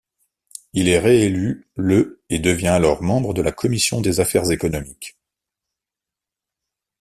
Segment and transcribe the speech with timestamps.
[0.73, 5.15] Il est réélu le et devient alors membre de la commission des affaires économiques.